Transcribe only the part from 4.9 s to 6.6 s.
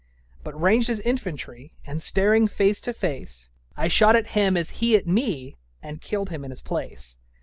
at me, And killed him in